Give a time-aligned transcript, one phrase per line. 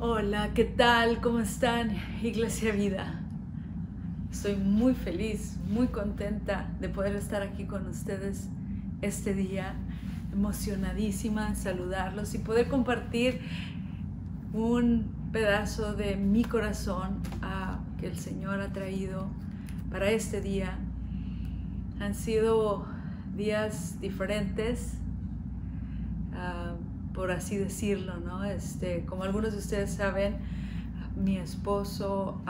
[0.00, 1.20] Hola, ¿qué tal?
[1.20, 1.90] ¿Cómo están?
[2.22, 3.20] Iglesia Vida.
[4.30, 8.48] Estoy muy feliz, muy contenta de poder estar aquí con ustedes
[9.02, 9.74] este día,
[10.32, 13.40] emocionadísima en saludarlos y poder compartir
[14.52, 17.20] un pedazo de mi corazón
[17.98, 19.26] que el Señor ha traído
[19.90, 20.78] para este día.
[21.98, 22.86] Han sido
[23.36, 24.92] días diferentes,
[27.14, 28.44] por así decirlo, ¿no?
[28.44, 30.36] Este, como algunos de ustedes saben,
[31.16, 32.40] mi esposo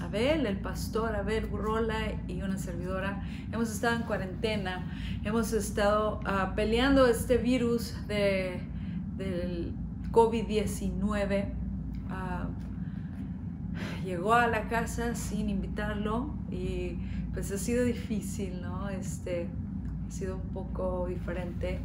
[0.00, 4.90] Abel, el pastor Abel Burrola y una servidora, hemos estado en cuarentena,
[5.24, 8.60] hemos estado uh, peleando este virus de,
[9.16, 9.72] del
[10.12, 11.46] COVID-19.
[14.04, 16.96] llegó a la casa sin invitarlo y
[17.32, 18.88] pues ha sido difícil, ¿no?
[18.88, 19.46] Este,
[20.08, 21.80] ha sido un poco diferente.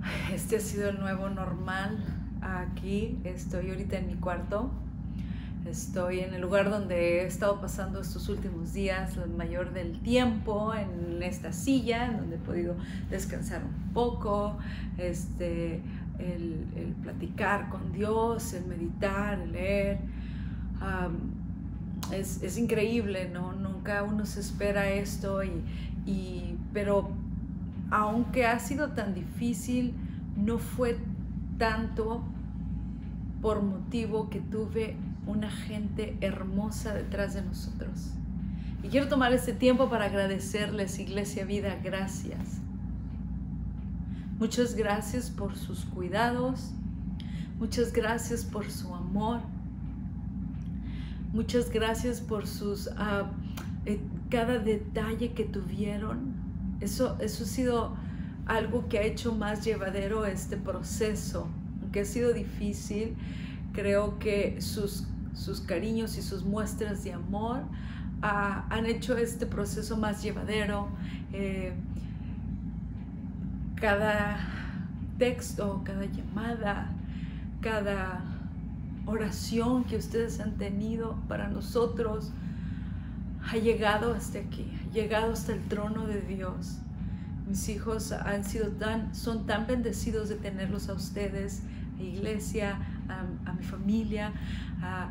[0.32, 2.04] Este ha sido el nuevo normal.
[2.40, 4.70] Aquí estoy ahorita en mi cuarto.
[5.66, 10.72] Estoy en el lugar donde he estado pasando estos últimos días, el mayor del tiempo,
[10.72, 12.74] en esta silla, donde he podido
[13.10, 14.56] descansar un poco,
[14.96, 15.82] este,
[16.18, 19.98] el, el platicar con Dios, el meditar, el leer.
[20.80, 23.52] Um, es, es, increíble, ¿no?
[23.52, 25.50] Nunca uno se espera esto, y,
[26.06, 27.10] y, pero
[27.90, 29.94] aunque ha sido tan difícil,
[30.36, 30.98] no fue
[31.58, 32.22] tanto
[33.40, 38.12] por motivo que tuve una gente hermosa detrás de nosotros.
[38.82, 42.60] Y quiero tomar este tiempo para agradecerles, Iglesia Vida, gracias.
[44.38, 46.70] Muchas gracias por sus cuidados,
[47.58, 49.40] muchas gracias por su amor,
[51.32, 53.26] muchas gracias por sus, uh,
[53.84, 54.00] eh,
[54.30, 56.34] cada detalle que tuvieron,
[56.80, 57.96] eso, eso ha sido
[58.46, 61.48] algo que ha hecho más llevadero este proceso,
[61.82, 63.16] aunque ha sido difícil.
[63.72, 67.60] Creo que sus, sus cariños y sus muestras de amor
[68.22, 70.88] uh, han hecho este proceso más llevadero.
[71.32, 71.72] Eh,
[73.76, 74.38] cada
[75.18, 76.90] texto, cada llamada,
[77.60, 78.24] cada
[79.06, 82.32] oración que ustedes han tenido para nosotros
[83.50, 86.78] ha llegado hasta aquí, ha llegado hasta el trono de Dios.
[87.48, 91.62] Mis hijos han sido tan, son tan bendecidos de tenerlos a ustedes,
[91.98, 94.32] a iglesia, a, mi familia,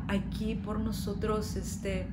[0.06, 1.56] aquí por nosotros.
[1.56, 2.06] Este,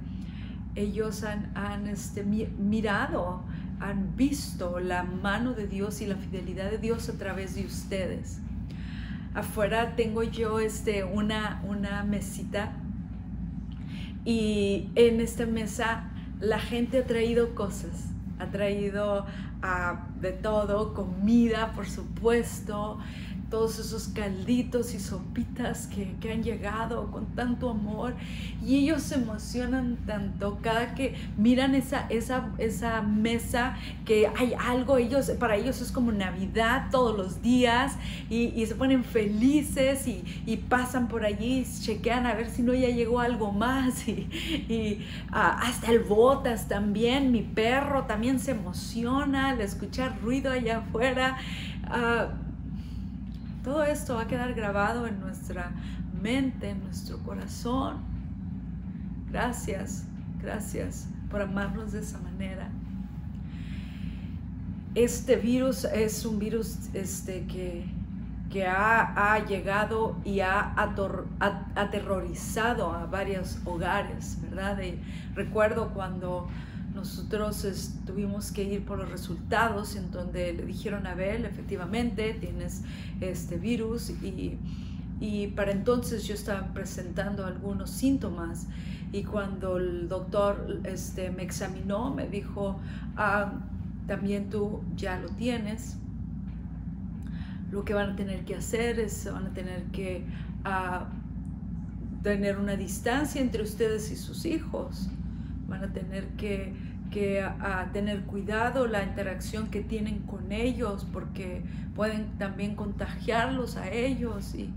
[0.74, 3.44] ellos han, han este, mirado,
[3.80, 8.40] han visto la mano de Dios y la fidelidad de Dios a través de ustedes.
[9.36, 12.72] Afuera tengo yo este, una, una mesita
[14.24, 21.74] y en esta mesa la gente ha traído cosas, ha traído uh, de todo, comida,
[21.74, 23.00] por supuesto,
[23.50, 28.16] todos esos calditos y sopitas que, que, han llegado con tanto amor
[28.66, 34.98] y ellos se emocionan tanto cada que miran esa, esa, esa mesa que hay algo,
[34.98, 37.98] ellos, para ellos es como Navidad todos los días
[38.30, 43.20] y, se ponen felices y, pasan por allí, chequean a ver si no ya llegó
[43.20, 45.00] algo más y,
[45.32, 51.38] uh, hasta el botas también, mi perro también se emociona al escuchar ruido allá afuera.
[51.88, 52.45] Uh,
[53.66, 55.72] todo esto va a quedar grabado en nuestra
[56.22, 57.98] mente, en nuestro corazón.
[59.32, 60.06] Gracias,
[60.40, 62.70] gracias por amarnos de esa manera.
[64.94, 67.88] Este virus es un virus este, que,
[68.52, 70.76] que ha, llegado y ha
[71.76, 74.78] aterrorizado a varios hogares, ¿verdad?
[75.34, 76.48] Recuerdo cuando
[76.96, 82.84] nosotros tuvimos que ir por los resultados en donde le dijeron a Abel, efectivamente, tienes
[83.20, 84.58] este virus y,
[85.56, 88.68] para entonces yo estaba presentando algunos síntomas
[89.12, 92.80] y cuando el doctor este, me examinó me dijo,
[93.18, 93.54] ah,
[94.08, 95.98] también tú ya lo tienes,
[97.72, 100.26] lo que van a tener que hacer es, van a tener que
[100.64, 101.08] ah,
[102.24, 105.10] tener una distancia entre ustedes y sus hijos
[105.68, 106.74] van a tener que,
[107.12, 111.64] que a, tener cuidado la interacción que tienen con ellos porque
[111.96, 114.56] pueden también contagiarlos a ellos.
[114.56, 114.70] Y,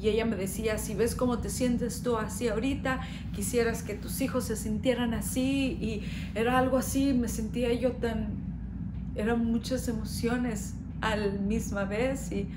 [0.00, 3.00] y ella me decía, si ves cómo te sientes tú así ahorita,
[3.34, 6.02] quisieras que tus hijos se sintieran así y
[6.34, 8.28] era algo así, me sentía yo tan,
[9.14, 12.30] eran muchas emociones al misma vez.
[12.30, 12.48] Y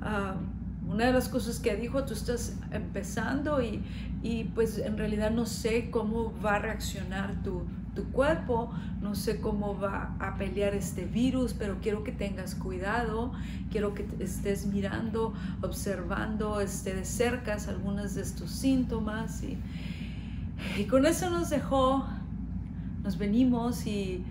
[0.00, 0.59] uh,
[0.90, 3.82] una de las cosas que dijo, tú estás empezando y,
[4.22, 7.62] y, pues en realidad no sé cómo va a reaccionar tu,
[7.94, 8.72] tu cuerpo.
[9.00, 13.32] No sé cómo va a pelear este virus, pero quiero que tengas cuidado.
[13.70, 15.32] Quiero que estés mirando,
[15.62, 19.42] observando este, de cerca algunos de estos síntomas.
[19.44, 19.58] Y,
[20.76, 22.04] y con eso nos dejó,
[23.04, 24.24] nos venimos y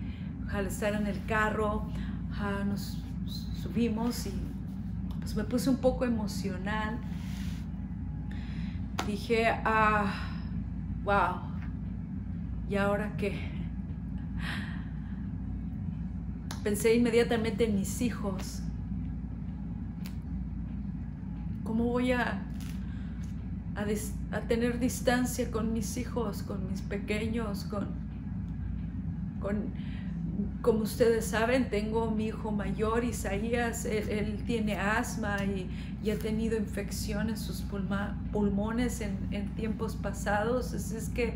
[0.52, 1.86] al estar en el carro,
[2.66, 2.98] nos
[3.62, 4.49] subimos y
[5.34, 6.98] me puse un poco emocional.
[9.06, 10.12] Dije, ah,
[11.04, 11.40] wow,
[12.68, 13.38] ¿y ahora qué?
[16.62, 18.60] Pensé inmediatamente en mis hijos.
[21.64, 22.42] ¿Cómo voy a,
[23.76, 27.88] a, tener distancia con mis hijos, con mis pequeños, con,
[29.40, 29.72] con
[30.62, 35.68] como ustedes saben, tengo mi hijo mayor, Isaías, él, tiene asma y,
[36.10, 37.62] ha tenido infección en sus
[38.32, 40.72] pulmones en, tiempos pasados.
[40.74, 41.34] Así es que,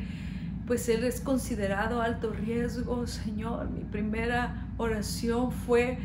[0.66, 3.70] pues él es considerado alto riesgo, Señor.
[3.70, 5.98] Mi primera oración fue,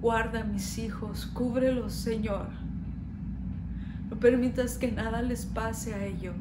[0.00, 2.48] guarda a mis hijos, cúbrelos, Señor.
[4.10, 6.36] No permitas que nada les pase a ellos.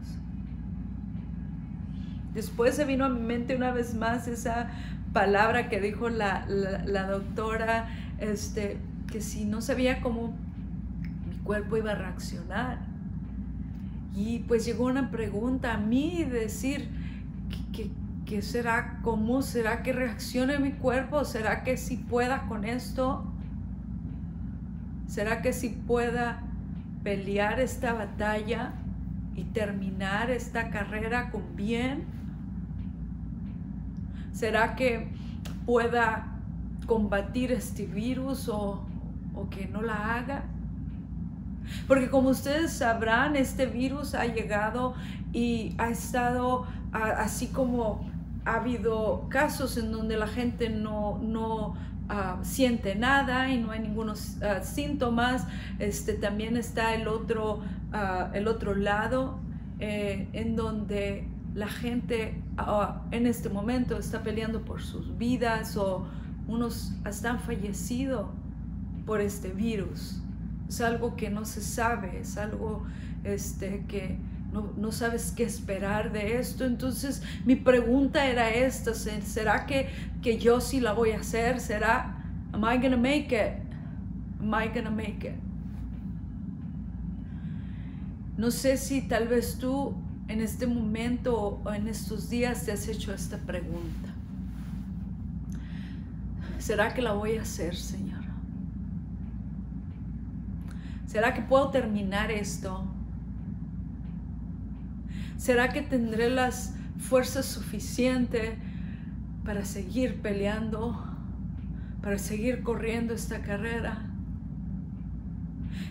[2.36, 4.70] Después se vino a mi mente una vez más esa
[5.14, 6.46] palabra que dijo la,
[7.10, 7.88] doctora,
[8.20, 8.78] este,
[9.10, 10.36] que si no sabía cómo
[11.30, 12.80] mi cuerpo iba a reaccionar.
[14.14, 16.90] Y pues llegó una pregunta a mí, decir,
[18.26, 19.00] ¿qué, será?
[19.02, 21.24] ¿Cómo será que reaccione mi cuerpo?
[21.24, 23.24] ¿Será que si pueda con esto?
[25.08, 26.42] ¿Será que si pueda
[27.02, 28.74] pelear esta batalla
[29.38, 32.25] y terminar esta carrera con bien?
[34.36, 35.08] ¿Será que
[35.66, 36.28] pueda
[36.86, 38.86] combatir este virus o,
[39.50, 40.44] que no la haga?
[41.88, 44.94] Porque como ustedes sabrán, este virus ha llegado
[45.32, 48.10] y ha estado así como
[48.44, 51.76] ha habido casos en donde la gente no, no
[52.10, 55.48] ah, siente nada y no hay ningunos ah, síntomas.
[55.80, 57.62] Este, también está el otro,
[57.94, 59.40] ah, el otro lado
[59.80, 62.42] eh, en donde la gente
[63.12, 66.06] en este momento está peleando por sus vidas o
[66.48, 68.30] unos hasta han fallecido
[69.06, 70.22] por este virus.
[70.68, 72.84] Es algo que no se sabe, es algo
[73.24, 74.18] este, que
[74.78, 76.66] no, sabes qué esperar de esto.
[76.66, 79.90] Entonces mi pregunta era esta, ¿será que,
[80.22, 81.60] que yo sí la voy a hacer?
[81.60, 82.24] ¿Será,
[82.54, 83.62] am I gonna make it?
[84.40, 85.36] Am I gonna make it?
[88.38, 89.96] No sé si tal vez tú
[90.28, 94.10] en este momento o en estos días te has hecho esta pregunta.
[96.58, 98.24] ¿Será que la voy a hacer, Señor?
[101.06, 102.84] ¿Será que puedo terminar esto?
[105.38, 108.58] ¿Será que tendré las fuerzas suficientes
[109.44, 111.06] para seguir peleando,
[112.02, 114.10] para seguir corriendo esta carrera?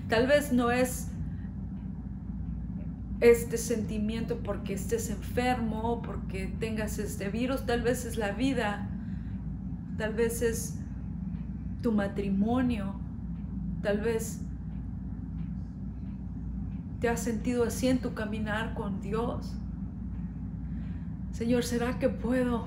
[0.08, 1.08] Tal vez no es
[3.20, 8.88] este sentimiento porque estés enfermo, porque tengas este virus, tal vez es la vida,
[9.96, 10.78] tal vez es
[11.82, 12.94] tu matrimonio,
[13.82, 14.40] tal vez
[17.00, 19.54] te has sentido así en tu caminar con Dios.
[21.32, 22.66] Señor, ¿será que puedo?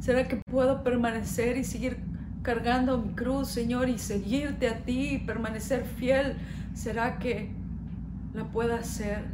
[0.00, 1.98] ¿Será que puedo permanecer y seguir
[2.42, 6.36] cargando mi cruz, Señor, y seguirte a ti y permanecer fiel?
[6.74, 7.61] ¿Será que
[8.34, 9.24] la pueda hacer.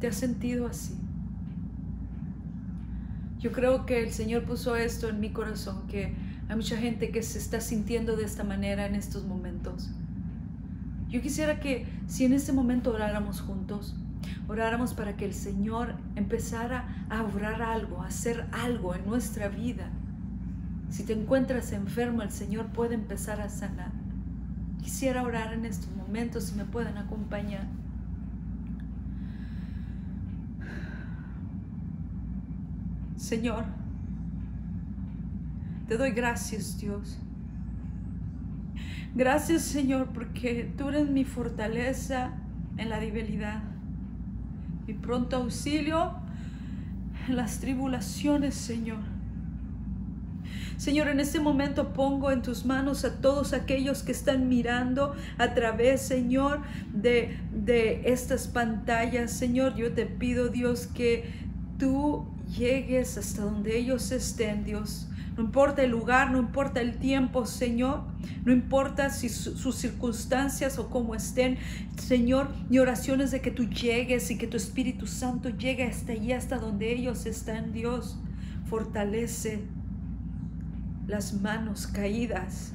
[0.00, 0.94] ¿Te has sentido así?
[3.38, 6.14] Yo creo que el Señor puso esto en mi corazón, que
[6.48, 9.90] hay mucha gente que se está sintiendo de esta manera en estos momentos.
[11.08, 13.96] Yo quisiera que si en este momento oráramos juntos,
[14.48, 19.90] oráramos para que el Señor empezara a obrar algo, a hacer algo en nuestra vida.
[20.90, 23.92] Si te encuentras enfermo, el Señor puede empezar a sanar.
[24.82, 27.66] Quisiera orar en estos momentos, si me pueden acompañar.
[33.16, 33.64] Señor,
[35.86, 37.18] te doy gracias, Dios.
[39.14, 42.30] Gracias, Señor, porque tú eres mi fortaleza
[42.76, 43.62] en la debilidad,
[44.86, 46.14] mi pronto auxilio
[47.26, 49.17] en las tribulaciones, Señor.
[50.78, 55.52] Señor, en este momento pongo en tus manos a todos aquellos que están mirando a
[55.52, 56.62] través, Señor,
[56.94, 59.32] de, de estas pantallas.
[59.32, 61.24] Señor, yo te pido, Dios, que
[61.78, 65.08] tú llegues hasta donde ellos estén, Dios.
[65.36, 68.04] no importa el lugar, no importa el tiempo, Señor,
[68.44, 71.58] no importa si sus circunstancias o cómo estén,
[71.96, 76.12] Señor, mi oración es de que tú llegues y que tu Espíritu Santo llegue hasta
[76.12, 78.16] allí, hasta donde ellos están, Dios.
[78.68, 79.64] Fortalece
[81.08, 82.72] las manos caídas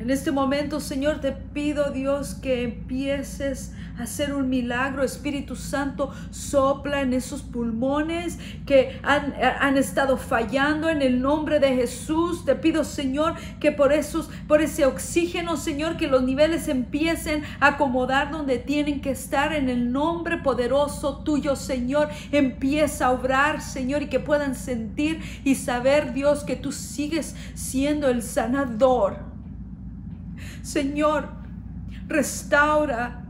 [0.00, 5.04] en este momento, Señor, te pido, Dios, que empieces a hacer un milagro.
[5.04, 12.44] Espíritu Santo, sopla en esos pulmones que han, estado fallando en el nombre de Jesús.
[12.44, 17.68] Te pido, Señor, que por, esos, por ese oxígeno, Señor, que los niveles empiecen a
[17.68, 22.08] acomodar donde tienen que estar en el nombre poderoso tuyo, Señor.
[22.32, 28.08] Empieza a obrar, Señor, y que puedan sentir y saber, Dios, que tú sigues siendo
[28.08, 29.33] el sanador
[30.64, 31.28] Señor,
[32.08, 33.22] restaura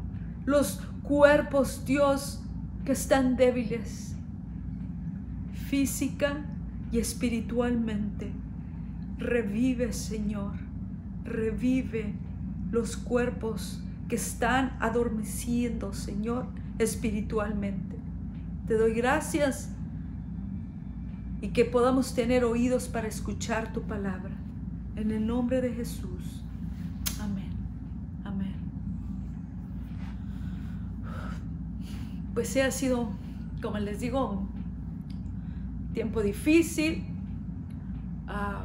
[0.46, 2.40] los cuerpos, Dios,
[2.84, 4.14] que están débiles,
[5.68, 6.46] física
[6.92, 8.30] y espiritualmente.
[9.18, 10.52] Revive, Señor,
[11.24, 12.14] revive
[12.70, 16.46] los cuerpos que están adormeciendo, Señor,
[16.78, 17.96] espiritualmente.
[18.68, 19.70] Te doy gracias
[21.40, 24.36] y que podamos tener oídos para escuchar tu palabra.
[24.94, 26.33] En el nombre de Jesús.
[32.34, 33.08] Pues sí ha sido,
[33.62, 34.46] como les digo,
[35.94, 37.04] tiempo difícil.
[38.26, 38.64] Ah,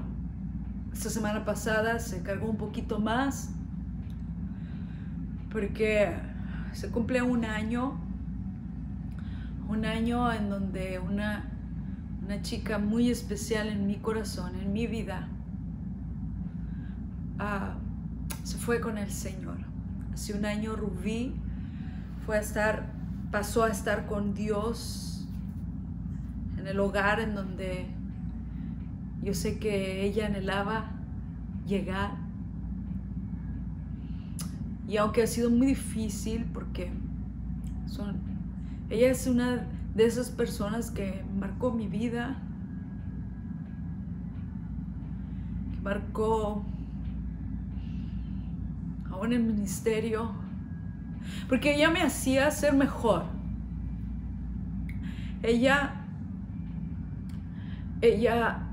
[0.92, 3.52] esta semana pasada se cargó un poquito más
[5.52, 6.14] porque
[6.74, 8.00] se cumple un año,
[9.68, 11.46] un año en donde una,
[12.24, 15.28] una chica muy especial en mi corazón, en mi vida,
[17.38, 17.76] ah,
[18.44, 19.58] se fue con el Señor.
[20.14, 21.36] Hace un año Rubí
[22.26, 22.99] fue a estar
[23.32, 25.28] pasó a estar con Dios
[26.58, 27.88] en el hogar en donde
[29.22, 30.92] yo sé que ella anhelaba
[31.66, 32.18] llegar.
[34.88, 36.92] Y aunque ha sido muy difícil porque
[37.86, 38.18] son,
[38.90, 42.42] ella es una de esas personas que marcó mi vida,
[45.74, 46.66] que marcó
[49.12, 50.32] aún el ministerio,
[51.48, 53.24] porque ella me hacía ser mejor.
[55.42, 55.96] Ella,
[58.02, 58.68] ella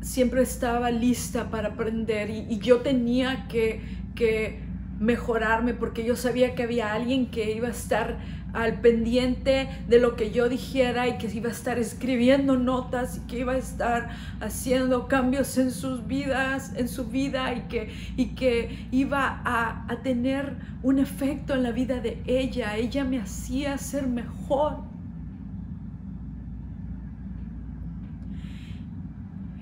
[0.00, 3.80] siempre estaba lista para aprender y, yo tenía que,
[4.14, 4.60] que
[5.00, 8.18] mejorarme porque yo sabía que había alguien que iba a estar
[8.54, 13.20] al pendiente de lo que yo dijera y que iba a estar escribiendo notas y
[13.26, 18.26] que iba a estar haciendo cambios en sus vidas, en su vida y que, y
[18.28, 22.76] que iba a, a tener un efecto en la vida de ella.
[22.76, 24.78] Ella me hacía ser mejor.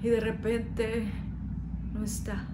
[0.02, 1.04] Y de repente
[1.94, 2.44] no está.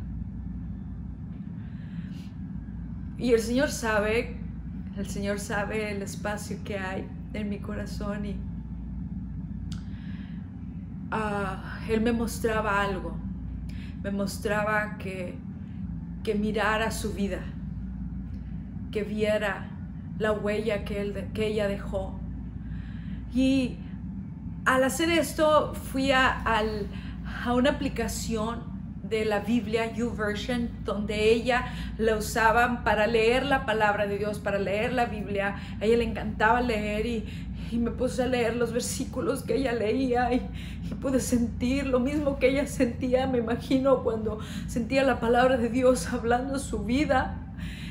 [3.18, 4.36] Y el Señor sabe
[4.98, 8.36] el Señor sabe el espacio que hay en mi corazón y
[11.12, 13.16] ah, Él me mostraba algo.
[14.02, 15.36] Me mostraba que,
[16.24, 17.38] que mirara su vida,
[18.90, 19.68] que viera
[20.18, 22.18] la huella que, él, que ella dejó.
[23.32, 23.76] Y
[24.64, 26.42] al hacer esto fui a,
[27.44, 28.77] a una aplicación
[29.08, 31.66] de la Biblia, YouVersion, donde ella
[31.98, 35.56] la usaban para leer la palabra de Dios, para leer la Biblia.
[35.80, 37.24] A ella le encantaba leer y,
[37.72, 40.40] me puse a leer los versículos que ella leía y,
[40.90, 45.68] y, pude sentir lo mismo que ella sentía, me imagino, cuando sentía la palabra de
[45.68, 47.44] Dios hablando su vida.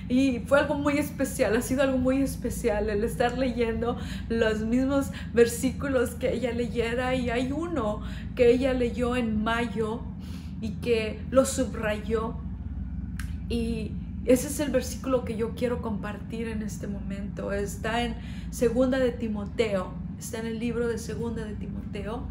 [0.09, 3.97] Y fue algo muy especial, ha sido algo muy especial el estar leyendo
[4.29, 7.13] los mismos versículos que ella leyera.
[7.13, 8.01] Y hay uno
[8.35, 10.01] que ella leyó en mayo
[10.61, 12.35] y que lo subrayó.
[13.49, 13.91] Y
[14.25, 17.51] ese es el versículo que yo quiero compartir en este momento.
[17.51, 18.15] Está en
[18.49, 22.27] Segunda de Timoteo, está en el libro de Segunda de Timoteo.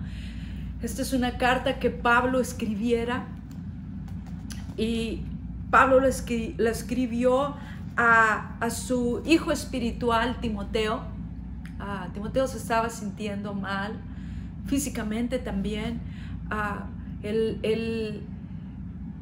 [0.82, 3.26] Esta es una carta que Pablo escribiera
[4.76, 5.22] y
[5.70, 6.08] Pablo la,
[6.70, 7.56] escribió
[7.96, 11.02] a, su hijo espiritual Timoteo.
[11.80, 13.98] Ah, Timoteo se estaba sintiendo mal
[14.66, 16.00] físicamente también.
[16.50, 16.88] Ah,
[17.26, 18.22] él,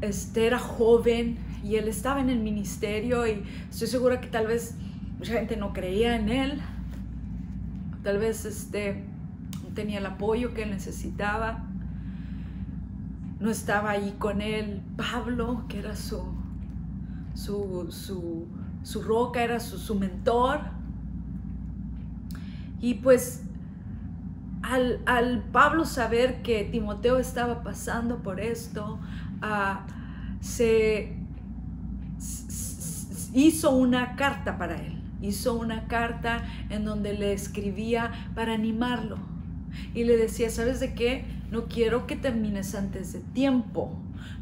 [0.00, 4.76] este, era joven y él estaba en el ministerio y estoy segura que tal vez
[5.18, 6.60] mucha gente no creía en él,
[8.02, 9.04] tal vez este,
[9.62, 11.64] no tenía el apoyo que él necesitaba,
[13.40, 14.82] no estaba ahí con él.
[14.96, 16.22] Pablo, que era su,
[17.34, 18.48] su,
[18.82, 20.60] su, roca, era su, su mentor.
[22.80, 23.44] Y pues
[24.70, 28.98] al, Pablo saber que Timoteo estaba pasando por esto,
[29.42, 29.86] ah,
[30.40, 31.16] se
[33.34, 35.00] hizo una carta para él.
[35.20, 39.18] Hizo una carta en donde le escribía para animarlo.
[39.94, 41.24] Y le decía, ¿sabes de qué?
[41.50, 43.92] No quiero que termines antes de tiempo.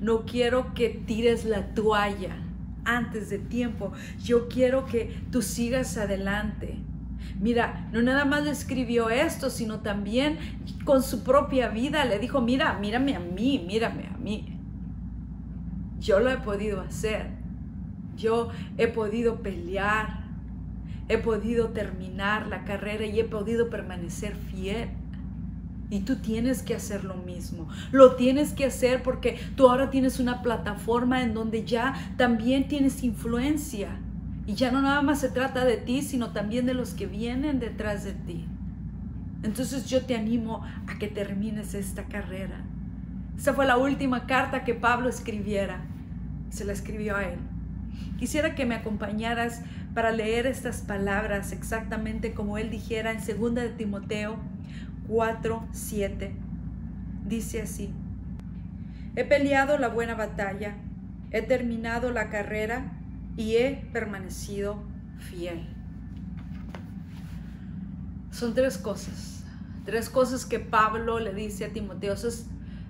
[0.00, 2.36] No quiero que tires la toalla
[2.84, 3.92] antes de tiempo.
[4.22, 6.78] Yo quiero que tú sigas adelante.
[7.42, 10.38] Mira, no nada más le escribió esto, sino también
[10.84, 14.60] con su propia vida le dijo, mira, mírame a mí, mírame a mí.
[15.98, 17.30] Yo lo he podido hacer.
[18.16, 20.22] Yo he podido pelear.
[21.08, 24.90] He podido terminar la carrera y he podido permanecer fiel.
[25.90, 27.66] Y tú tienes que hacer lo mismo.
[27.90, 33.02] Lo tienes que hacer porque tú ahora tienes una plataforma en donde ya también tienes
[33.02, 33.98] influencia.
[34.46, 37.60] Y ya no nada más se trata de ti, sino también de los que vienen
[37.60, 38.46] detrás de ti.
[39.42, 42.60] Entonces yo te animo a que termines esta carrera.
[43.36, 45.80] Esa fue la última carta que Pablo escribiera.
[46.50, 47.38] Se la escribió a él.
[48.18, 49.62] Quisiera que me acompañaras
[49.94, 54.36] para leer estas palabras exactamente como él dijera en 2 de Timoteo
[55.08, 56.32] 4, 7.
[57.26, 57.92] Dice así,
[59.16, 60.76] he peleado la buena batalla,
[61.30, 62.92] he terminado la carrera
[63.36, 64.82] y he permanecido
[65.18, 65.66] fiel.
[68.30, 69.44] Son tres cosas,
[69.84, 72.14] tres cosas que Pablo le dice a Timoteo.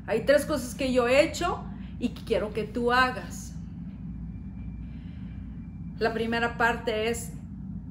[0.06, 1.64] hay tres cosas que yo he hecho
[1.99, 3.54] y que quiero que tú hagas.
[5.99, 7.32] La primera parte es,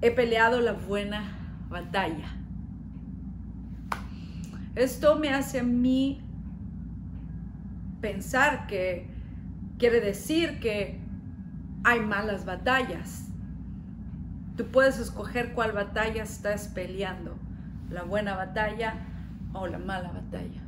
[0.02, 2.36] he peleado la buena batalla.
[4.76, 6.22] Esto me hace a mí
[8.02, 9.08] pensar que
[9.78, 11.00] quiere decir que
[11.84, 13.28] hay malas batallas.
[14.58, 17.36] Tú puedes escoger cuál batalla estás peleando,
[17.90, 18.96] la buena batalla
[19.54, 20.62] o la mala batalla.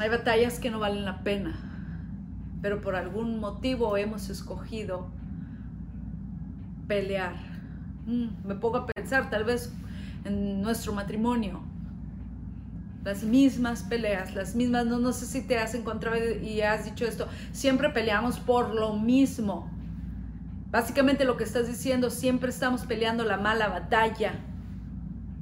[0.00, 1.56] Hay batallas que no valen la pena,
[2.62, 5.08] pero por algún motivo hemos escogido
[6.86, 7.34] pelear.
[8.06, 9.72] Mm, me pongo a pensar, tal vez
[10.24, 11.62] en nuestro matrimonio,
[13.08, 17.06] las mismas peleas, las mismas, no, no sé si te has encontrado y has dicho
[17.06, 19.70] esto, siempre peleamos por lo mismo.
[20.70, 24.34] Básicamente lo que estás diciendo, siempre estamos peleando la mala batalla.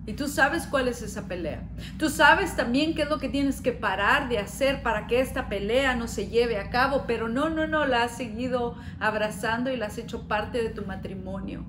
[0.06, 1.64] Y tú sabes cuál es esa pelea.
[1.98, 5.48] Tú sabes también qué es lo que tienes que parar de hacer para que esta
[5.48, 9.76] pelea no se lleve a cabo, pero no, no, no, la has seguido abrazando y
[9.76, 11.64] la has hecho parte de tu matrimonio.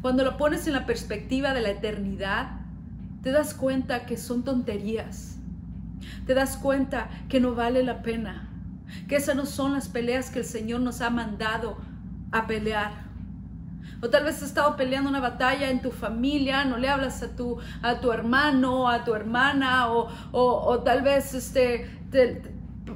[0.00, 2.59] Cuando lo pones en la perspectiva de la eternidad,
[3.22, 5.36] te das cuenta que son tonterías.
[6.26, 8.48] Te das cuenta que no vale la pena.
[9.08, 11.76] Que esas no son las peleas que el Señor nos ha mandado
[12.32, 13.10] a pelear.
[14.02, 17.36] O tal vez has estado peleando una batalla en tu familia, no le hablas a
[17.36, 22.42] tu, a tu hermano, a tu hermana, o, o, tal vez este, te,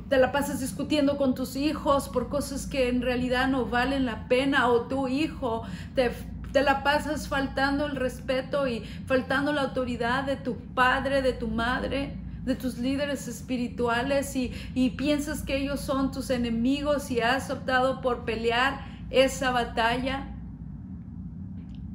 [0.09, 4.29] te, la pasas discutiendo con tus hijos por cosas que en realidad no valen la
[4.29, 6.11] pena, o tu hijo te
[6.55, 11.49] te la pasas faltando el respeto y faltando la autoridad de tu padre, de tu
[11.49, 18.01] madre, de tus líderes espirituales y, piensas que ellos son tus enemigos y has optado
[18.01, 20.29] por pelear esa batalla.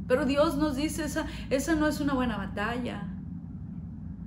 [0.09, 3.07] Pero Dios nos dice, esa, esa no es una buena batalla.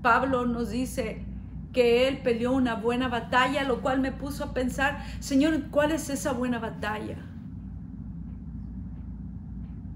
[0.00, 1.26] Pablo nos dice
[1.74, 6.08] que él peleó una buena batalla, lo cual me puso a pensar, Señor, ¿cuál es
[6.08, 7.18] esa buena batalla?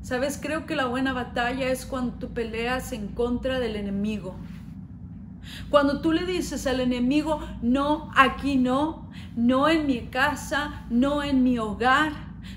[0.07, 4.37] Sabes, creo que la buena batalla es cuando tú peleas en contra del enemigo.
[5.69, 11.42] Cuando tú le dices al enemigo, no, aquí no, no en mi casa, no en
[11.42, 12.12] mi hogar,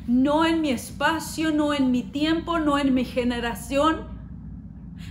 [0.05, 4.03] no en mi espacio, no en mi tiempo, no en mi generación.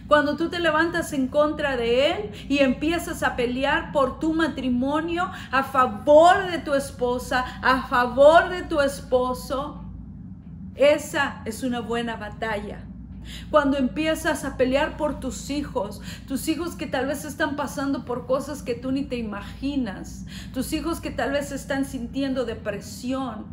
[0.07, 5.29] Cuando tú te levantas en contra de él y empiezas a pelear por tu matrimonio
[5.51, 9.88] a favor de tu esposa, a favor de tu esposo,
[10.79, 12.85] esa es una buena batalla.
[13.51, 18.27] Cuando empiezas a pelear por tus hijos, tus hijos que tal vez están pasando por
[18.27, 23.47] cosas que tú ni te imaginas, tus hijos que tal vez están sintiendo depresión,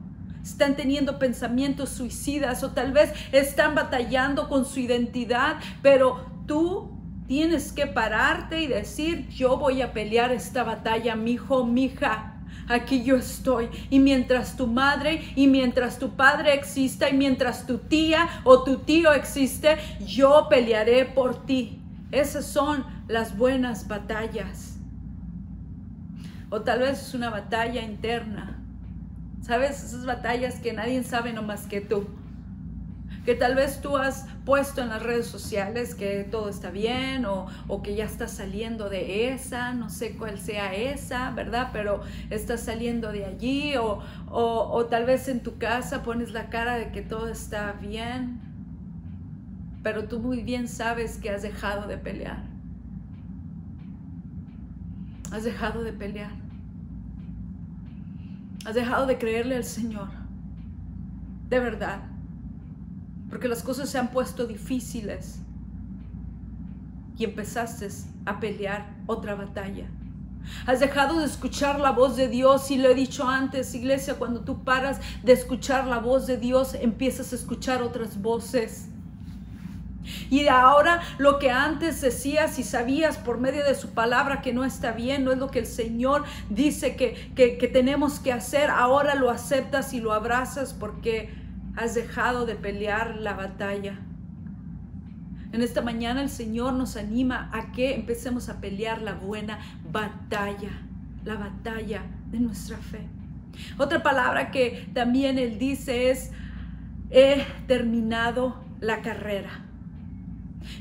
[0.44, 6.92] están teniendo pensamientos suicidas o tal vez están batallando con su identidad, pero tú
[7.28, 12.35] tienes que pararte y decir, yo voy a pelear esta batalla, mi hijo, mi hija
[12.68, 13.70] aquí yo estoy.
[13.90, 18.78] Y mientras tu madre y mientras tu padre exista y mientras tu tía o tu
[18.80, 21.82] tío existe, yo pelearé por ti.
[22.12, 24.78] Esas son las buenas batallas.
[26.50, 28.60] O tal vez es una batalla interna.
[29.42, 29.84] ¿Sabes?
[29.84, 32.08] Esas batallas que nadie sabe no más que tú.
[33.26, 37.48] Que tal vez tú has puesto en las redes sociales que todo está bien o,
[37.82, 41.72] que ya estás saliendo de esa, no sé cuál sea esa, ¿verdad?
[41.74, 46.76] Pero estás saliendo de allí o, o tal vez en tu casa pones la cara
[46.76, 48.40] de que todo está bien,
[49.82, 52.44] pero tú muy bien sabes que has dejado de pelear.
[55.32, 56.32] Has dejado de pelear.
[58.66, 60.10] Has dejado de creerle al Señor.
[61.50, 62.15] De verdad
[63.30, 65.40] porque las cosas se han puesto difíciles
[67.18, 67.88] y empezaste
[68.26, 69.88] a pelear otra batalla.
[70.68, 74.42] Has dejado de escuchar la voz de Dios y lo he dicho antes, iglesia, cuando
[74.42, 78.90] tú paras de escuchar la voz de Dios, empiezas a escuchar otras voces.
[80.30, 84.64] Y ahora lo que antes decías y sabías por medio de su palabra que no
[84.64, 88.70] está bien, no es lo que el Señor dice que, que, que tenemos que hacer,
[88.70, 91.34] ahora lo aceptas y lo abrazas porque
[91.76, 94.00] has dejado de pelear la batalla.
[95.52, 99.60] En esta mañana el Señor nos anima a que empecemos a pelear la buena
[99.92, 100.72] batalla,
[101.24, 103.08] la batalla de nuestra fe.
[103.78, 106.32] Otra palabra que también Él dice es,
[107.10, 109.64] he terminado la carrera.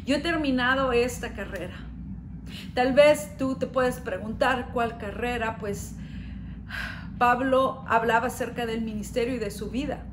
[0.07, 1.77] Yo he terminado esta carrera.
[2.75, 5.95] Tal vez tú te puedes preguntar cuál carrera, pues
[7.19, 10.05] Pablo hablaba acerca del ministerio y de su vida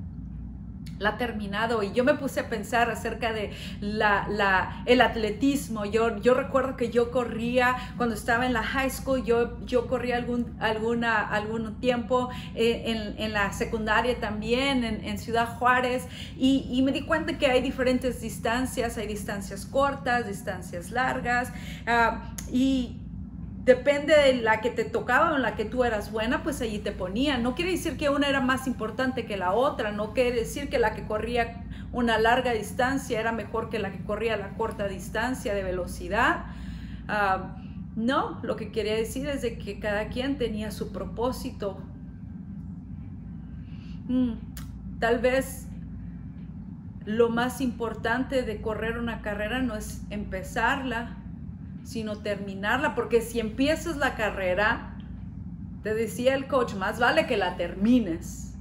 [1.01, 1.83] la ha terminado.
[1.83, 5.85] Y yo me puse a pensar acerca de la, el atletismo.
[5.85, 10.17] Yo, yo recuerdo que yo corría cuando estaba en la high school, yo, yo corría
[10.17, 17.01] algún, alguna, algún tiempo eh, en, la secundaria también, en, Ciudad Juárez, y, me di
[17.01, 21.51] cuenta que hay diferentes distancias, hay distancias cortas, distancias largas,
[21.87, 23.00] ah, y
[23.63, 26.79] depende de la que te tocaba o en la que tú eras buena, pues allí
[26.79, 27.43] te ponían.
[27.43, 30.79] No quiere decir que una era más importante que la otra, no quiere decir que
[30.79, 35.53] la que corría una larga distancia era mejor que la que corría la corta distancia
[35.53, 36.45] de velocidad.
[37.07, 37.57] Ah,
[37.95, 41.77] no, lo que quería decir es que cada quien tenía su propósito.
[44.07, 44.33] Mm,
[44.99, 45.67] tal vez
[47.05, 51.17] lo más importante de correr una carrera no es empezarla,
[51.83, 54.97] sino terminarla, porque si empiezas la carrera,
[55.83, 58.53] te decía el coach, más vale que la termines.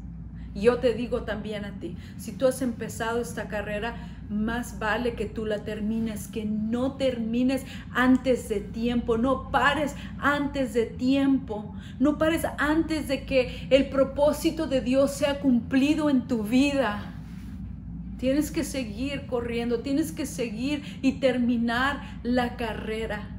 [0.55, 3.95] Y yo te digo también a ti, si tú has empezado esta carrera,
[4.29, 10.73] más vale que tú la termines, que no termines antes de tiempo, no pares antes
[10.73, 16.45] de tiempo, no pares antes de que el propósito de Dios sea cumplido en tu
[16.45, 17.20] vida.
[18.21, 23.31] Tienes que seguir corriendo, tienes que seguir y terminar la carrera.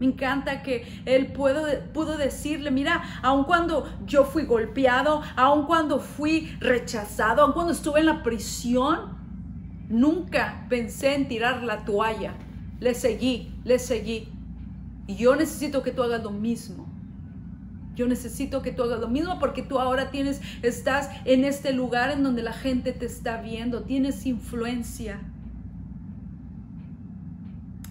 [0.00, 6.00] Me encanta que él pudo, pudo decirle, mira, aun cuando yo fui golpeado, aun cuando
[6.00, 9.16] fui rechazado, aun cuando estuve en la prisión,
[9.88, 12.34] nunca pensé en tirar la toalla.
[12.80, 14.28] Le seguí, le seguí.
[15.06, 16.85] Y yo necesito que tú hagas lo mismo.
[17.96, 22.10] Yo necesito que tú hagas lo mismo porque tú ahora tienes, estás en este lugar
[22.10, 25.18] en donde la gente te está viendo, tienes influencia.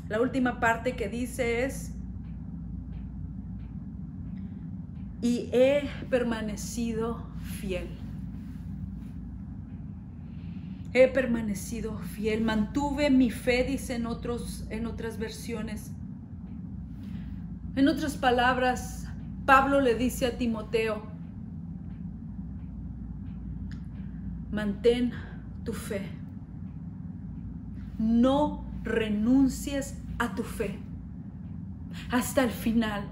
[0.07, 1.91] La última parte que dice es,
[5.23, 7.25] y he permanecido
[7.59, 7.87] fiel.
[10.93, 15.89] He permanecido fiel, mantuve mi fe, dice en, otros, en otras versiones.
[17.75, 19.04] En otras palabras,
[19.45, 21.03] Pablo le dice a Timoteo,
[24.51, 25.11] mantén
[25.63, 26.09] tu fe.
[27.99, 30.79] No renuncies a tu fe
[32.11, 33.07] hasta el final.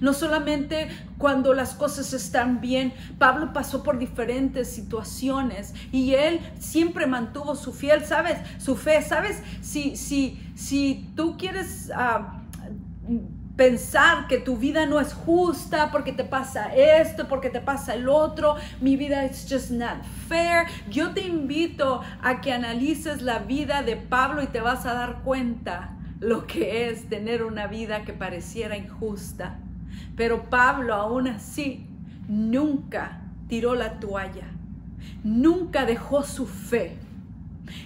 [0.00, 7.06] No solamente cuando las cosas están bien, Pablo pasó por diferentes situaciones y él siempre
[7.06, 8.38] mantuvo su fiel, ¿sabes?
[8.58, 9.42] Su fe, ¿sabes?
[9.60, 13.20] Si, si, si tú quieres uh,
[13.62, 18.08] pensar que tu vida no es justa porque te pasa esto, porque te pasa el
[18.08, 20.66] otro, mi vida es just not fair.
[20.90, 25.20] Yo te invito a que analices la vida de Pablo y te vas a dar
[25.22, 29.60] cuenta lo que es tener una vida que pareciera injusta.
[30.16, 31.86] Pero Pablo aún así
[32.26, 34.48] nunca tiró la toalla,
[35.22, 36.96] nunca dejó su fe.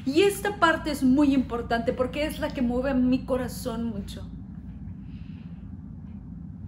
[0.06, 4.26] Y esta parte es muy importante porque es la que mueve mi corazón mucho.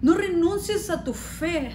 [0.01, 1.73] No renuncies a tu fe.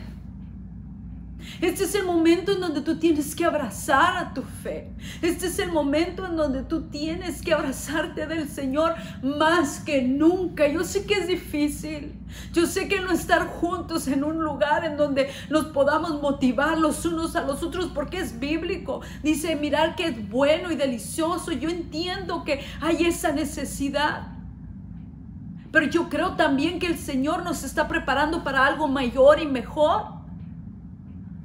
[1.62, 4.92] Este es el momento en donde tú tienes que abrazar a tu fe.
[5.22, 10.68] Este es el momento en donde tú tienes que abrazarte del Señor más que nunca.
[10.68, 12.14] Yo sé que es difícil.
[12.54, 17.06] Yo sé que no estar juntos en un lugar en donde nos podamos motivar los
[17.06, 19.02] unos a los otros porque es bíblico.
[19.22, 21.52] Dice, mirar que es bueno y delicioso.
[21.52, 24.33] Yo entiendo que hay esa necesidad.
[25.74, 30.04] Pero yo creo también que el Señor nos está preparando para algo mayor y mejor.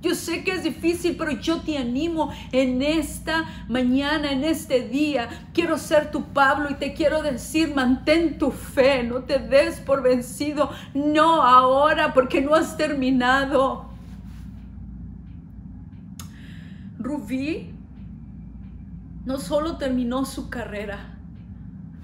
[0.02, 5.30] Yo sé que es difícil, pero yo te animo en esta mañana, en este día.
[5.54, 10.02] Quiero ser tu Pablo y te quiero decir, mantén tu fe, no te des por
[10.02, 10.70] vencido.
[10.92, 13.86] No ahora, porque no has terminado.
[16.98, 17.70] Rubí
[19.24, 21.16] no solo terminó su carrera,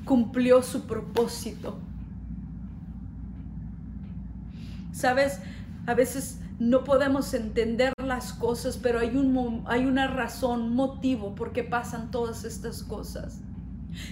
[0.07, 1.84] cumplió su propósito.
[4.95, 5.41] Sabes,
[5.87, 11.53] a veces no podemos entender las cosas, pero hay, un, hay una razón, motivo por
[11.53, 13.41] qué pasan todas estas cosas.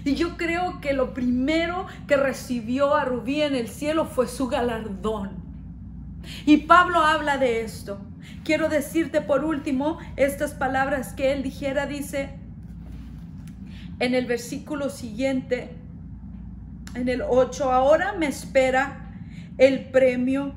[0.05, 4.49] Y yo creo que lo primero que recibió a Rubí en el cielo fue su
[4.49, 5.31] galardón.
[6.47, 8.01] Y Pablo habla de esto.
[8.45, 12.41] Quiero decirte por último estas palabras que él dijera, dice
[14.01, 15.77] en el versículo siguiente,
[16.97, 19.13] en el 8, ahora me espera
[19.59, 20.57] el premio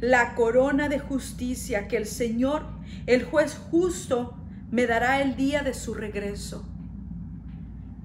[0.00, 2.66] la corona de justicia que el Señor,
[3.06, 4.36] el juez justo,
[4.70, 6.66] me dará el día de su regreso.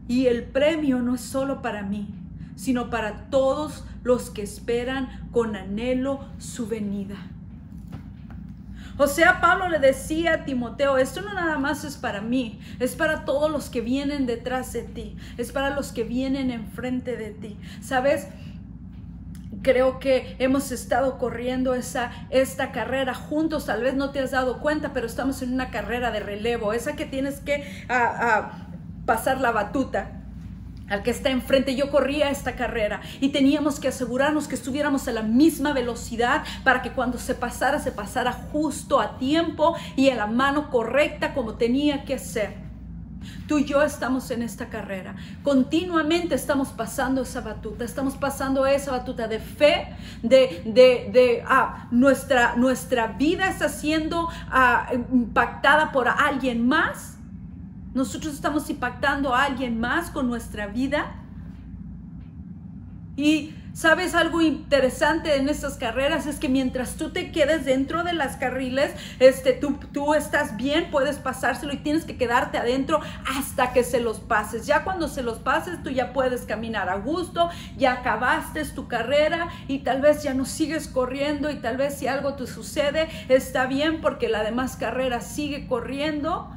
[0.08, 2.14] Y el premio no es solo para mí,
[2.56, 7.16] sino para todos los que esperan con anhelo su venida.
[8.98, 12.96] O sea, Pablo le decía a Timoteo, esto no nada más es para mí, es
[12.96, 17.32] para todos los que vienen detrás de ti, es para los que vienen enfrente de
[17.32, 17.58] ti.
[17.82, 18.28] ¿Sabes?
[19.64, 24.60] Creo que hemos estado corriendo esa, esta carrera juntos, tal vez no te has dado
[24.60, 27.66] cuenta, pero estamos en una carrera de relevo, esa que tienes que
[29.06, 30.20] pasar la batuta
[30.90, 31.76] al que está enfrente.
[31.76, 36.82] Yo corría esta carrera y teníamos que asegurarnos que estuviéramos a la misma velocidad para
[36.82, 41.56] que cuando se pasara, se pasara justo a tiempo y a la mano correcta como
[41.56, 42.63] tenía que ser.
[43.48, 45.16] Tú y yo estamos en esta carrera.
[45.44, 51.88] Continuamente estamos pasando esa batuta, estamos pasando esa batuta de fe, de, de, de ah,
[51.92, 57.18] nuestra, nuestra vida está siendo ah, impactada por alguien más.
[57.94, 61.16] Nosotros estamos impactando a alguien más con nuestra vida.
[63.16, 66.28] Y ¿Sabes algo interesante en estas carreras?
[66.28, 70.92] Es que mientras tú te quedes dentro de las carriles, este, tú, tú estás bien,
[70.92, 73.00] puedes pasárselo y tienes que quedarte adentro
[73.36, 74.68] hasta que se los pases.
[74.68, 79.50] Ya cuando se los pases, tú ya puedes caminar a gusto, ya acabaste tu carrera
[79.68, 83.66] y tal vez ya no sigues corriendo y tal vez si algo te sucede, está
[83.66, 86.56] bien porque la demás carrera sigue corriendo.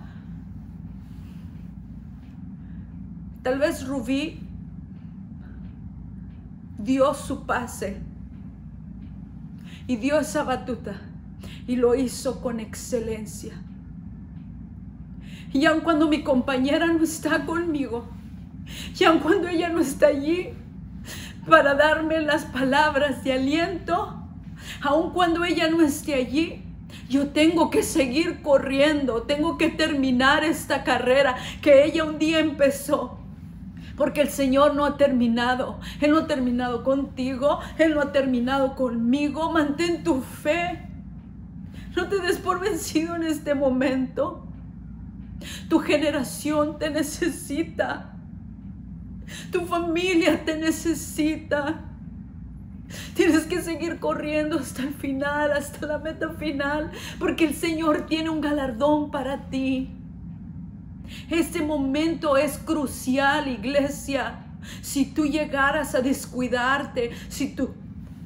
[3.43, 4.46] Tal vez Rubí
[6.79, 8.01] dio su pase
[9.87, 11.01] y dio esa batuta
[11.67, 13.55] y lo hizo con excelencia.
[15.53, 18.07] Y aun cuando mi compañera no está conmigo,
[18.99, 20.51] y aun cuando ella no está allí
[21.49, 24.23] para darme las palabras de aliento,
[24.83, 26.63] aun cuando ella no esté allí,
[27.09, 33.21] yo tengo que seguir corriendo, tengo que terminar esta carrera que ella un día empezó.
[33.97, 35.81] Porque el Señor no ha terminado.
[36.01, 37.61] Él no ha terminado contigo.
[37.79, 39.51] Él no ha terminado conmigo.
[39.53, 40.87] Mantén tu fe.
[41.97, 44.47] No te des por vencido en este momento.
[45.69, 48.13] Tu generación te necesita.
[49.51, 51.83] Tu familia te necesita.
[53.15, 58.31] Tienes que seguir corriendo hasta el final, hasta la meta final, porque el Señor tiene
[58.31, 59.96] un galardón para ti.
[61.31, 64.47] Este momento es crucial, iglesia.
[64.83, 67.75] Si tú llegaras a descuidarte, si tú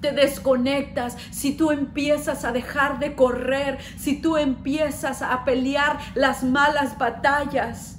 [0.01, 6.43] te desconectas, si tú empiezas a dejar de correr, si tú empiezas a pelear las
[6.43, 7.99] malas batallas,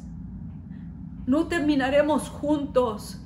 [1.28, 3.20] no terminaremos juntos.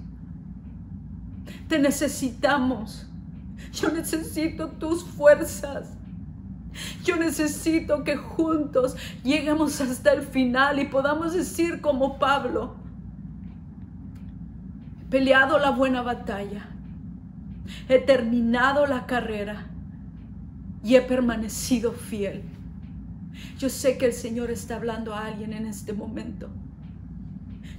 [1.67, 3.07] Te necesitamos.
[3.71, 5.94] Yo necesito tus fuerzas.
[7.03, 12.75] Yo necesito que juntos lleguemos hasta el final y podamos decir como Pablo,
[15.01, 16.67] he peleado la buena batalla,
[17.87, 19.67] he terminado la carrera
[20.83, 22.43] y he permanecido fiel.
[23.57, 26.49] Yo sé que el Señor está hablando a alguien en este momento.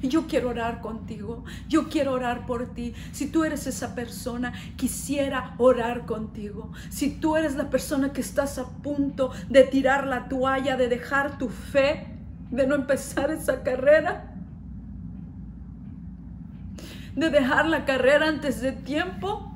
[0.02, 2.94] Yo quiero orar contigo, yo quiero orar por ti.
[3.12, 6.72] Si tú eres esa persona, quisiera orar contigo.
[6.90, 11.38] Si tú eres la persona que estás a punto de tirar la toalla, de dejar
[11.38, 12.06] tu fe,
[12.50, 14.32] de no empezar esa carrera,
[17.14, 19.52] de dejar la carrera antes de tiempo,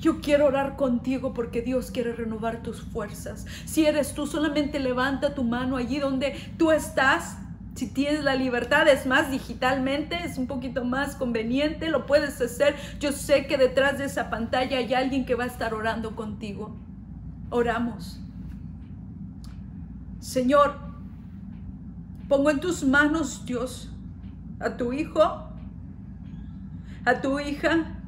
[0.00, 3.46] yo quiero orar contigo porque Dios quiere renovar tus fuerzas.
[3.64, 7.38] Si eres tú, solamente levanta tu mano allí donde tú estás
[7.74, 12.76] si tienes la libertad, es más digitalmente, es un poquito más conveniente, lo puedes hacer.
[12.98, 16.76] Yo sé que detrás de esa pantalla hay alguien que va a estar orando contigo.
[17.50, 18.20] Oramos.
[20.18, 20.78] Señor,
[22.28, 23.90] pongo en tus manos, Dios,
[24.58, 25.22] a tu hijo,
[27.04, 27.99] a tu hija,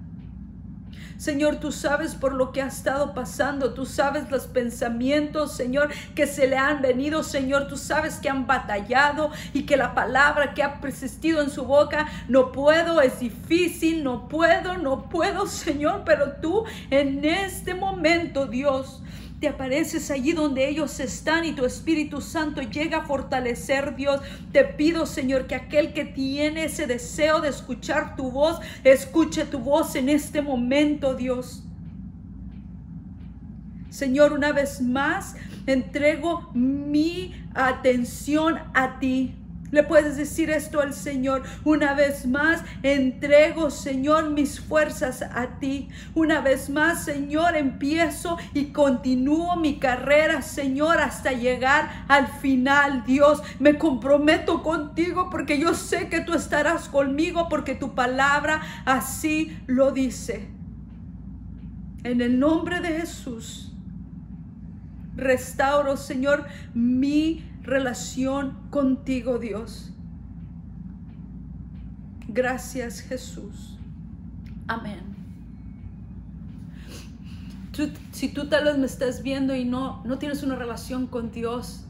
[1.22, 6.26] Señor, tú sabes por lo que ha estado pasando, tú sabes los pensamientos, Señor, que
[6.26, 10.64] se le han venido, Señor, tú sabes que han batallado y que la palabra que
[10.64, 16.32] ha persistido en su boca, no puedo, es difícil, no puedo, no puedo, Señor, pero
[16.40, 19.00] tú en este momento, Dios,
[19.42, 24.20] te apareces allí donde ellos están y tu Espíritu Santo llega a fortalecer, Dios.
[24.52, 29.58] Te pido, Señor, que aquel que tiene ese deseo de escuchar tu voz, escuche tu
[29.58, 31.64] voz en este momento, Dios.
[33.90, 35.34] Señor, una vez más,
[35.66, 39.34] entrego mi atención a ti.
[39.72, 41.42] Le puedes decir esto al Señor.
[41.64, 45.88] Una vez más, entrego, Señor, mis fuerzas a ti.
[46.14, 53.04] Una vez más, Señor, empiezo y continúo mi carrera, Señor, hasta llegar al final.
[53.06, 59.56] Dios, me comprometo contigo porque yo sé que tú estarás conmigo porque tu palabra así
[59.66, 60.50] lo dice.
[62.04, 63.72] En el nombre de Jesús,
[65.16, 69.92] restauro, Señor, mi relación contigo, Dios.
[72.28, 73.78] Gracias, Jesús.
[74.68, 75.12] Amén.
[78.12, 81.84] si tú tal vez me estás viendo y no, no tienes una relación con Dios,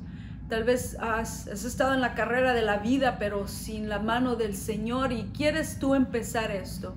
[0.48, 4.36] tal vez has, has estado en la carrera de la vida, pero sin la mano
[4.36, 6.94] del Señor y quieres tú empezar esto,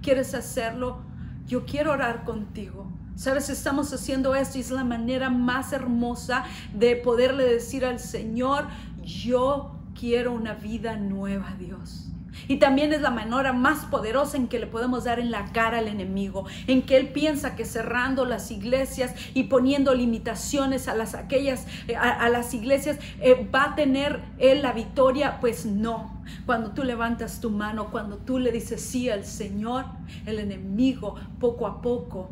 [0.00, 1.00] quieres hacerlo,
[1.46, 2.90] yo quiero orar contigo.
[3.16, 6.44] Sabes, estamos haciendo esto y es la manera más hermosa
[6.74, 8.68] de poderle decir al Señor,
[9.02, 12.10] yo quiero una vida nueva, Dios.
[12.48, 15.78] Y también es la manera más poderosa en que le podemos dar en la cara
[15.78, 21.14] al enemigo, en que él piensa que cerrando las iglesias y poniendo limitaciones a las
[21.14, 26.20] aquellas eh, a, las iglesias eh, va a tener él la victoria, pues no.
[26.46, 29.86] Cuando tú levantas tu mano, cuando tú le dices sí al Señor,
[30.26, 32.30] el enemigo poco a poco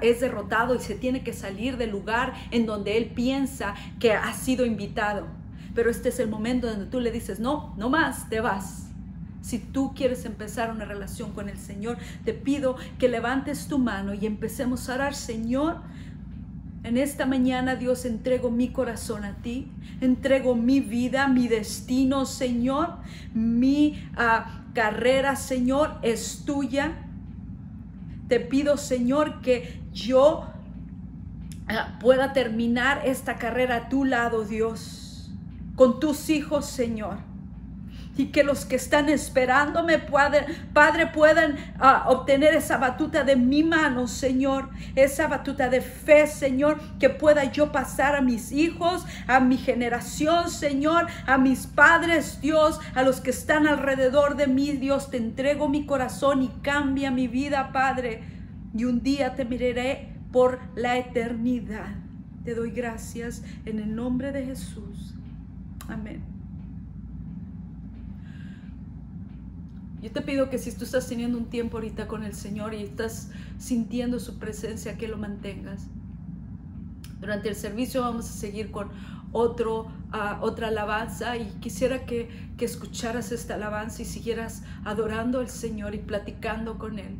[0.00, 4.32] es derrotado y se tiene que salir del lugar en donde él piensa que ha
[4.32, 5.26] sido invitado.
[5.74, 8.87] Pero este es el momento donde tú le dices, no, no más, te vas
[9.40, 14.14] si tú quieres empezar una relación con el Señor, te pido que levantes tu mano
[14.14, 15.78] y empecemos a orar, Señor.
[16.84, 19.70] En esta mañana, Dios, entrego mi corazón a ti,
[20.00, 22.96] entrego mi vida, mi destino, Señor,
[23.34, 27.04] mi ah, carrera, Señor, es tuya.
[28.28, 30.46] Te pido, Señor, que yo
[31.68, 35.32] ah, pueda terminar esta carrera a tu lado, Dios,
[35.74, 37.27] con tus hijos, Señor
[38.18, 44.08] y que los que están esperándome, Padre, puedan ah, obtener esa batuta de mi mano,
[44.08, 49.56] Señor, esa batuta de fe, Señor, que pueda yo pasar a mis hijos, a mi
[49.56, 55.16] generación, Señor, a mis padres, Dios, a los que están alrededor de mí, Dios, te
[55.16, 58.24] entrego mi corazón y cambia mi vida, Padre,
[58.74, 61.94] y un día te miraré por la eternidad.
[62.44, 65.14] Te doy gracias en el nombre de Jesús.
[65.88, 66.37] Amén.
[70.00, 72.82] Yo te pido que si tú estás teniendo un tiempo ahorita con el Señor y
[72.82, 75.86] estás sintiendo su presencia, que lo mantengas.
[77.20, 78.90] Durante el servicio vamos a seguir con
[79.32, 85.48] otro, ah, otra alabanza y quisiera que, que escucharas esta alabanza y siguieras adorando al
[85.48, 87.16] Señor y platicando con Él.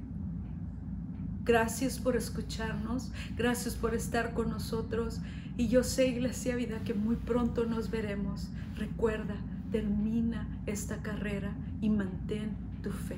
[1.45, 5.21] Gracias por escucharnos, gracias por estar con nosotros
[5.57, 8.51] y yo sé, Iglesia Vida, que muy pronto nos veremos.
[8.77, 9.35] Recuerda,
[9.73, 13.17] termina esta carrera y mantén tu fe.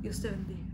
[0.00, 0.65] Dios te bendiga.